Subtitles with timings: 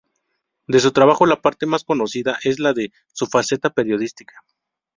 [0.65, 4.33] De su trabajo, la parte más conocida es la de su faceta periodística.